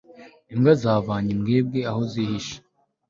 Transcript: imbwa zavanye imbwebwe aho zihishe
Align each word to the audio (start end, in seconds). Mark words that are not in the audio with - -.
imbwa 0.53 0.73
zavanye 0.83 1.29
imbwebwe 1.35 1.79
aho 1.89 2.01
zihishe 2.11 2.57